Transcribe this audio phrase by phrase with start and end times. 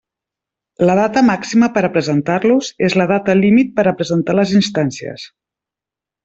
[0.89, 5.29] La data màxima per a presentar-los és la data límit per a presentar les instàncies.